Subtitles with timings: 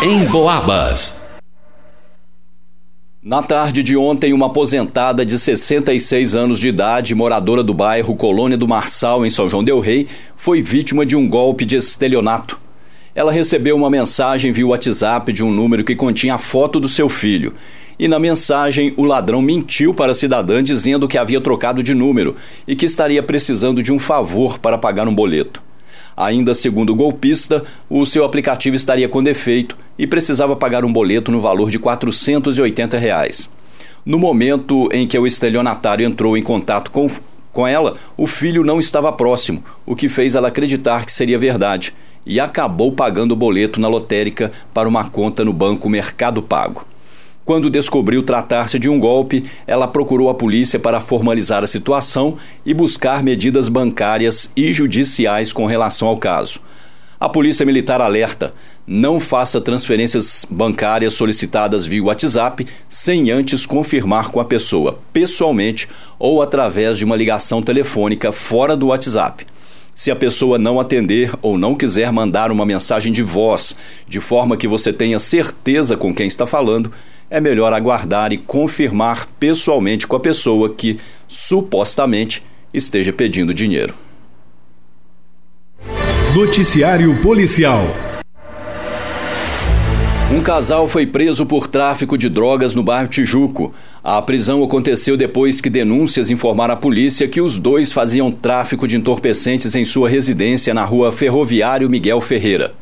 [0.00, 1.12] em Boabas.
[3.20, 8.56] Na tarde de ontem, uma aposentada de 66 anos de idade, moradora do bairro Colônia
[8.56, 10.06] do Marçal, em São João Del Rei,
[10.36, 12.60] foi vítima de um golpe de estelionato.
[13.12, 17.08] Ela recebeu uma mensagem via WhatsApp de um número que continha a foto do seu
[17.08, 17.54] filho.
[17.98, 22.36] E na mensagem, o ladrão mentiu para a cidadã dizendo que havia trocado de número
[22.68, 25.60] e que estaria precisando de um favor para pagar um boleto.
[26.16, 31.32] Ainda segundo o golpista, o seu aplicativo estaria com defeito e precisava pagar um boleto
[31.32, 33.50] no valor de 480 reais.
[34.04, 37.10] No momento em que o estelionatário entrou em contato com,
[37.52, 41.92] com ela, o filho não estava próximo, o que fez ela acreditar que seria verdade,
[42.24, 46.86] e acabou pagando o boleto na lotérica para uma conta no banco Mercado Pago.
[47.44, 52.74] Quando descobriu tratar-se de um golpe, ela procurou a polícia para formalizar a situação e
[52.74, 56.60] buscar medidas bancárias e judiciais com relação ao caso.
[57.18, 58.52] A Polícia Militar alerta:
[58.88, 65.86] não faça transferências bancárias solicitadas via WhatsApp sem antes confirmar com a pessoa, pessoalmente
[66.18, 69.46] ou através de uma ligação telefônica fora do WhatsApp.
[69.94, 73.76] Se a pessoa não atender ou não quiser mandar uma mensagem de voz,
[74.08, 76.90] de forma que você tenha certeza com quem está falando,
[77.28, 82.42] é melhor aguardar e confirmar pessoalmente com a pessoa que supostamente
[82.72, 83.94] esteja pedindo dinheiro.
[86.34, 88.07] Noticiário Policial.
[90.30, 93.72] Um casal foi preso por tráfico de drogas no bairro Tijuco.
[94.04, 98.94] A prisão aconteceu depois que denúncias informaram à polícia que os dois faziam tráfico de
[98.94, 102.74] entorpecentes em sua residência na rua Ferroviário Miguel Ferreira.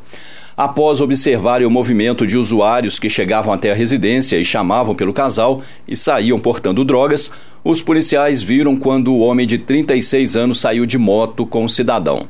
[0.57, 5.63] Após observarem o movimento de usuários que chegavam até a residência e chamavam pelo casal
[5.87, 7.31] e saíam portando drogas,
[7.63, 12.27] os policiais viram quando o homem de 36 anos saiu de moto com o cidadão.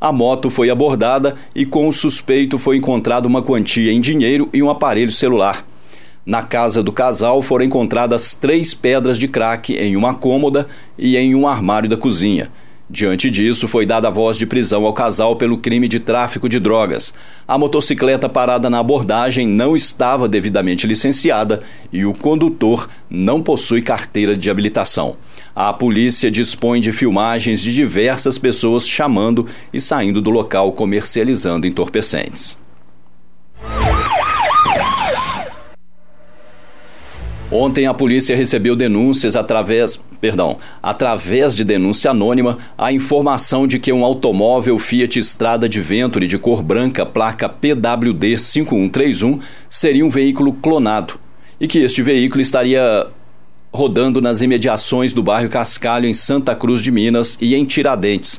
[0.00, 4.62] A moto foi abordada e com o suspeito foi encontrada uma quantia em dinheiro e
[4.62, 5.66] um aparelho celular.
[6.24, 10.66] Na casa do casal foram encontradas três pedras de crack em uma cômoda
[10.98, 12.50] e em um armário da cozinha.
[12.92, 16.58] Diante disso, foi dada a voz de prisão ao casal pelo crime de tráfico de
[16.58, 17.14] drogas.
[17.46, 21.62] A motocicleta parada na abordagem não estava devidamente licenciada
[21.92, 25.14] e o condutor não possui carteira de habilitação.
[25.54, 32.59] A polícia dispõe de filmagens de diversas pessoas chamando e saindo do local comercializando entorpecentes.
[37.52, 43.92] Ontem a polícia recebeu denúncias através, perdão, através de denúncia anônima, a informação de que
[43.92, 50.52] um automóvel Fiat Strada de Venturi de cor branca, placa PWD 5131, seria um veículo
[50.52, 51.14] clonado
[51.60, 53.08] e que este veículo estaria
[53.72, 58.38] rodando nas imediações do bairro Cascalho em Santa Cruz de Minas e em Tiradentes.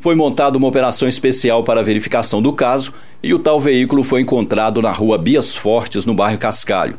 [0.00, 2.92] Foi montada uma operação especial para a verificação do caso
[3.22, 6.98] e o tal veículo foi encontrado na rua Bias Fortes, no bairro Cascalho.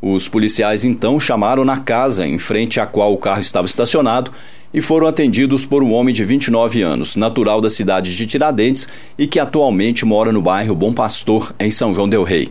[0.00, 4.30] Os policiais então chamaram na casa em frente à qual o carro estava estacionado
[4.72, 8.86] e foram atendidos por um homem de 29 anos, natural da cidade de Tiradentes
[9.18, 12.50] e que atualmente mora no bairro Bom Pastor, em São João Del Rei.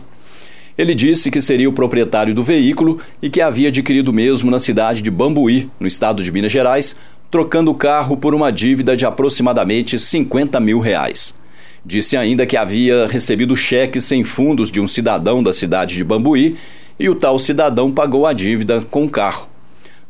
[0.76, 5.00] Ele disse que seria o proprietário do veículo e que havia adquirido mesmo na cidade
[5.00, 6.96] de Bambuí, no estado de Minas Gerais,
[7.30, 11.34] trocando o carro por uma dívida de aproximadamente 50 mil reais.
[11.84, 16.56] Disse ainda que havia recebido cheques sem fundos de um cidadão da cidade de Bambuí
[16.98, 19.48] e o tal cidadão pagou a dívida com o carro.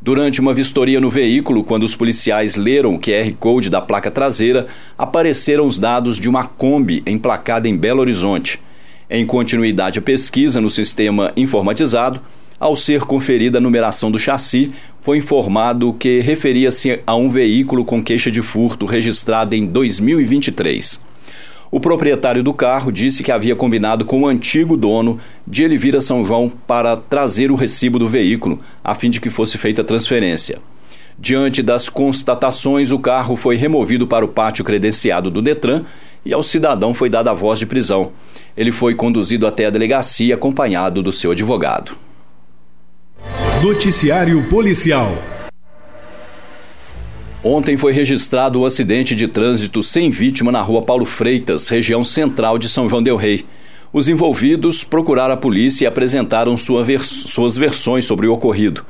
[0.00, 4.66] Durante uma vistoria no veículo, quando os policiais leram o QR Code da placa traseira,
[4.97, 8.60] apareceram os dados de uma Kombi emplacada em Belo Horizonte.
[9.08, 12.20] Em continuidade à pesquisa no sistema informatizado,
[12.58, 14.70] ao ser conferida a numeração do chassi,
[15.00, 21.05] foi informado que referia-se a um veículo com queixa de furto registrado em 2023.
[21.71, 25.97] O proprietário do carro disse que havia combinado com o antigo dono de ele vir
[25.97, 29.82] a São João para trazer o recibo do veículo, a fim de que fosse feita
[29.82, 30.59] a transferência.
[31.19, 35.82] Diante das constatações, o carro foi removido para o pátio credenciado do Detran
[36.25, 38.12] e ao cidadão foi dada a voz de prisão.
[38.56, 41.97] Ele foi conduzido até a delegacia acompanhado do seu advogado.
[43.62, 45.16] Noticiário Policial
[47.48, 52.59] Ontem foi registrado um acidente de trânsito sem vítima na rua Paulo Freitas, região central
[52.59, 53.47] de São João Del Rei.
[53.93, 58.84] Os envolvidos procuraram a polícia e apresentaram sua vers suas versões sobre o ocorrido.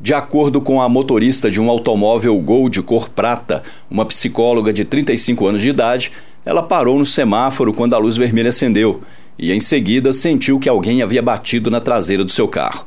[0.00, 4.84] De acordo com a motorista de um automóvel Gol de cor prata, uma psicóloga de
[4.84, 6.12] 35 anos de idade,
[6.44, 9.02] ela parou no semáforo quando a luz vermelha acendeu
[9.36, 12.86] e, em seguida, sentiu que alguém havia batido na traseira do seu carro.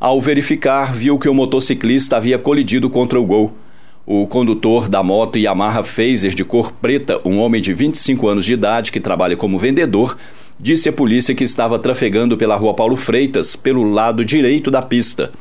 [0.00, 3.52] Ao verificar, viu que o motociclista havia colidido contra o Gol.
[4.06, 8.52] O condutor da moto Yamaha Phaser de cor preta, um homem de 25 anos de
[8.52, 10.18] idade que trabalha como vendedor,
[10.60, 15.32] disse à polícia que estava trafegando pela rua Paulo Freitas, pelo lado direito da pista.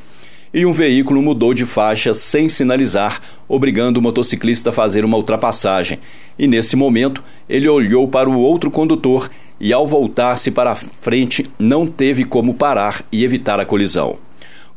[0.54, 3.20] E um veículo mudou de faixa sem sinalizar,
[3.50, 6.00] obrigando o motociclista a fazer uma ultrapassagem.
[6.40, 9.30] E nesse momento, ele olhou para o outro condutor
[9.60, 14.18] e, ao voltar-se para a frente, não teve como parar e evitar a colisão.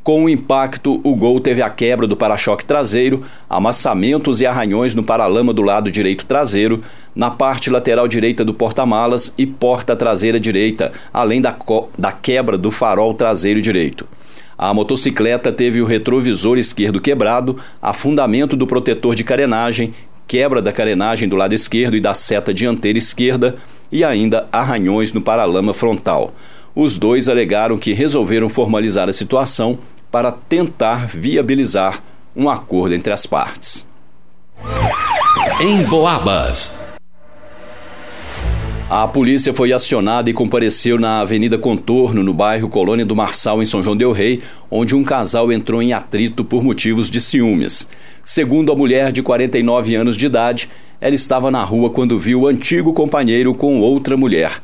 [0.07, 5.03] Com o impacto, o Gol teve a quebra do para-choque traseiro, amassamentos e arranhões no
[5.03, 6.81] paralama do lado direito traseiro,
[7.13, 11.57] na parte lateral direita do porta-malas e porta traseira direita, além da,
[11.99, 14.07] da quebra do farol traseiro direito.
[14.57, 19.93] A motocicleta teve o retrovisor esquerdo quebrado, afundamento do protetor de carenagem,
[20.29, 23.57] quebra da carenagem do lado esquerdo e da seta dianteira esquerda
[23.91, 26.33] e ainda arranhões no paralama frontal.
[26.77, 29.79] Os dois alegaram que resolveram formalizar a situação
[30.17, 32.03] para tentar viabilizar
[32.35, 33.85] um acordo entre as partes.
[35.61, 36.73] Em Boabas.
[38.89, 43.67] A polícia foi acionada e compareceu na Avenida Contorno, no bairro Colônia do Marçal, em
[43.67, 44.41] São João Del Rei,
[44.71, 47.87] onde um casal entrou em atrito por motivos de ciúmes.
[48.25, 52.47] Segundo a mulher de 49 anos de idade, ela estava na rua quando viu o
[52.47, 54.63] antigo companheiro com outra mulher.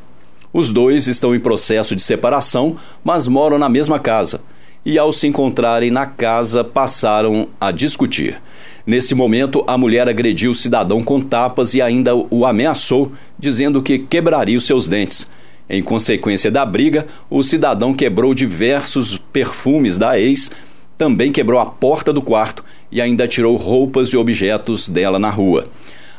[0.51, 4.41] Os dois estão em processo de separação, mas moram na mesma casa
[4.85, 8.41] e, ao se encontrarem na casa, passaram a discutir.
[8.85, 13.97] Nesse momento, a mulher agrediu o cidadão com tapas e ainda o ameaçou, dizendo que
[13.97, 15.29] quebraria os seus dentes.
[15.69, 20.51] Em consequência da briga, o cidadão quebrou diversos perfumes da ex,
[20.97, 25.67] também quebrou a porta do quarto e ainda tirou roupas e objetos dela na rua.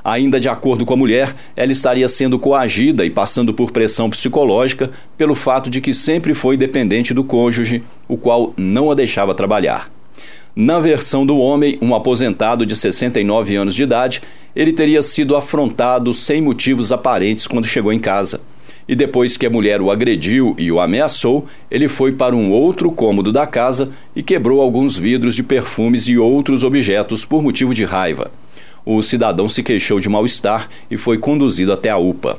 [0.05, 4.91] Ainda de acordo com a mulher, ela estaria sendo coagida e passando por pressão psicológica
[5.17, 9.91] pelo fato de que sempre foi dependente do cônjuge, o qual não a deixava trabalhar.
[10.55, 14.21] Na versão do homem, um aposentado de 69 anos de idade,
[14.55, 18.43] ele teria sido afrontado sem motivos aparentes quando chegou em casa.
[18.87, 22.93] E depois que a mulher o agrediu e o ameaçou, ele foi para um outro
[22.93, 27.85] cômodo da casa e quebrou alguns vidros de perfumes e outros objetos por motivo de
[27.87, 28.31] raiva
[28.85, 32.39] o cidadão se queixou de mal-estar e foi conduzido até a UPA.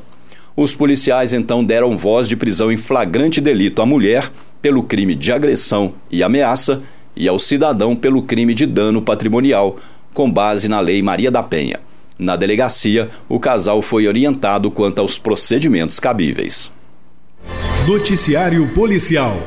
[0.55, 4.31] Os policiais então deram voz de prisão em flagrante delito à mulher
[4.61, 6.81] pelo crime de agressão e ameaça
[7.15, 9.77] e ao cidadão pelo crime de dano patrimonial,
[10.13, 11.79] com base na Lei Maria da Penha.
[12.17, 16.71] Na delegacia, o casal foi orientado quanto aos procedimentos cabíveis.
[17.87, 19.37] Noticiário Policial